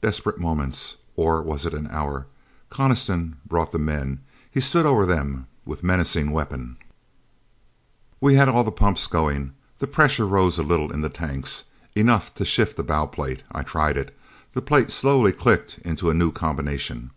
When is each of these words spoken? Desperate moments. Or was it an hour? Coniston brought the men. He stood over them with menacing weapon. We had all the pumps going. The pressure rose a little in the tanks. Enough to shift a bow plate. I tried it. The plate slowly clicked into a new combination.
Desperate 0.00 0.38
moments. 0.38 0.94
Or 1.16 1.42
was 1.42 1.66
it 1.66 1.74
an 1.74 1.88
hour? 1.90 2.28
Coniston 2.70 3.38
brought 3.44 3.72
the 3.72 3.80
men. 3.80 4.20
He 4.48 4.60
stood 4.60 4.86
over 4.86 5.04
them 5.04 5.48
with 5.64 5.82
menacing 5.82 6.30
weapon. 6.30 6.76
We 8.20 8.36
had 8.36 8.48
all 8.48 8.62
the 8.62 8.70
pumps 8.70 9.08
going. 9.08 9.54
The 9.80 9.88
pressure 9.88 10.24
rose 10.24 10.56
a 10.56 10.62
little 10.62 10.92
in 10.92 11.00
the 11.00 11.08
tanks. 11.10 11.64
Enough 11.96 12.32
to 12.34 12.44
shift 12.44 12.78
a 12.78 12.84
bow 12.84 13.06
plate. 13.08 13.42
I 13.50 13.62
tried 13.64 13.96
it. 13.96 14.16
The 14.54 14.62
plate 14.62 14.92
slowly 14.92 15.32
clicked 15.32 15.78
into 15.78 16.10
a 16.10 16.14
new 16.14 16.30
combination. 16.30 17.10